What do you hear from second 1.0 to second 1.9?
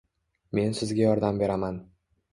yordam beraman.